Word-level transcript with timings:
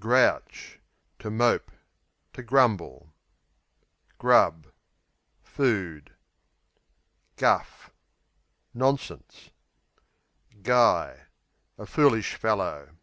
Grouch 0.00 0.80
To 1.20 1.30
mope; 1.30 1.70
to 2.32 2.42
grumble. 2.42 3.14
Grub 4.18 4.66
Food. 5.44 6.10
Guff 7.36 7.92
Nonsense. 8.74 9.50
Guy 10.62 11.26
A 11.78 11.86
foolish 11.86 12.34
fellow. 12.34 12.96